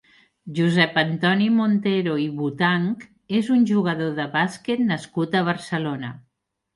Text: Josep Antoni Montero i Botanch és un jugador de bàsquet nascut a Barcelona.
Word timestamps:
Josep 0.59 0.95
Antoni 0.99 1.49
Montero 1.57 2.15
i 2.23 2.25
Botanch 2.39 3.03
és 3.41 3.51
un 3.57 3.67
jugador 3.73 4.15
de 4.21 4.25
bàsquet 4.37 4.81
nascut 4.87 5.39
a 5.41 5.43
Barcelona. 5.51 6.11